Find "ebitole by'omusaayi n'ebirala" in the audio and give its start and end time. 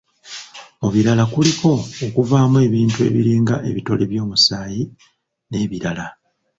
3.69-6.05